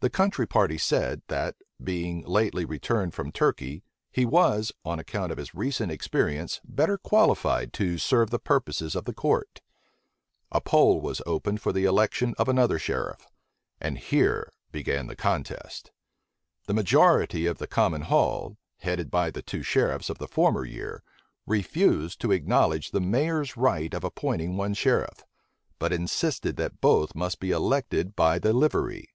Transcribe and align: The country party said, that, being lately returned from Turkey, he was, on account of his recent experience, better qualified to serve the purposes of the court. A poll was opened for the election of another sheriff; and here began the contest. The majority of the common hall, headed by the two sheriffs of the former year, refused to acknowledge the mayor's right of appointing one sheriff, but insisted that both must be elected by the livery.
The 0.00 0.10
country 0.10 0.46
party 0.46 0.78
said, 0.78 1.22
that, 1.26 1.56
being 1.82 2.22
lately 2.28 2.64
returned 2.64 3.12
from 3.12 3.32
Turkey, 3.32 3.82
he 4.12 4.24
was, 4.24 4.70
on 4.84 5.00
account 5.00 5.32
of 5.32 5.38
his 5.38 5.52
recent 5.52 5.90
experience, 5.90 6.60
better 6.62 6.96
qualified 6.96 7.72
to 7.72 7.98
serve 7.98 8.30
the 8.30 8.38
purposes 8.38 8.94
of 8.94 9.04
the 9.04 9.12
court. 9.12 9.62
A 10.52 10.60
poll 10.60 11.00
was 11.00 11.22
opened 11.26 11.60
for 11.60 11.72
the 11.72 11.86
election 11.86 12.36
of 12.38 12.48
another 12.48 12.78
sheriff; 12.78 13.26
and 13.80 13.98
here 13.98 14.52
began 14.70 15.08
the 15.08 15.16
contest. 15.16 15.90
The 16.68 16.72
majority 16.74 17.46
of 17.46 17.58
the 17.58 17.66
common 17.66 18.02
hall, 18.02 18.58
headed 18.82 19.10
by 19.10 19.32
the 19.32 19.42
two 19.42 19.64
sheriffs 19.64 20.08
of 20.08 20.18
the 20.18 20.28
former 20.28 20.64
year, 20.64 21.02
refused 21.48 22.20
to 22.20 22.30
acknowledge 22.30 22.92
the 22.92 23.00
mayor's 23.00 23.56
right 23.56 23.92
of 23.92 24.04
appointing 24.04 24.56
one 24.56 24.74
sheriff, 24.74 25.24
but 25.80 25.92
insisted 25.92 26.54
that 26.58 26.80
both 26.80 27.16
must 27.16 27.40
be 27.40 27.50
elected 27.50 28.14
by 28.14 28.38
the 28.38 28.52
livery. 28.52 29.08